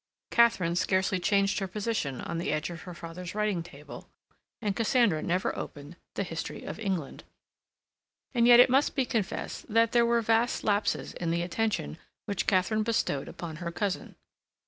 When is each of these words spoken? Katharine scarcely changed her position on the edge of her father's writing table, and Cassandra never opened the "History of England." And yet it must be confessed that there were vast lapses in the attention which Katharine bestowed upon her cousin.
Katharine 0.31 0.75
scarcely 0.75 1.19
changed 1.19 1.59
her 1.59 1.67
position 1.67 2.21
on 2.21 2.39
the 2.39 2.51
edge 2.51 2.71
of 2.71 2.81
her 2.81 2.95
father's 2.95 3.35
writing 3.35 3.61
table, 3.61 4.09
and 4.59 4.75
Cassandra 4.75 5.21
never 5.21 5.55
opened 5.55 5.95
the 6.15 6.23
"History 6.23 6.63
of 6.63 6.79
England." 6.79 7.23
And 8.33 8.47
yet 8.47 8.59
it 8.59 8.71
must 8.71 8.95
be 8.95 9.05
confessed 9.05 9.71
that 9.71 9.91
there 9.91 10.03
were 10.07 10.23
vast 10.23 10.63
lapses 10.63 11.13
in 11.13 11.29
the 11.29 11.43
attention 11.43 11.99
which 12.25 12.47
Katharine 12.47 12.81
bestowed 12.81 13.27
upon 13.27 13.57
her 13.57 13.71
cousin. 13.71 14.15